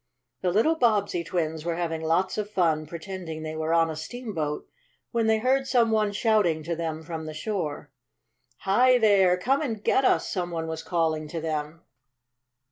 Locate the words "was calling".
10.65-11.27